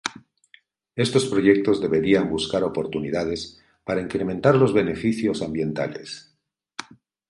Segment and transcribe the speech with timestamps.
[0.95, 6.33] Estos proyectos deberían buscar oportunidades para incrementar los beneficios ambientales.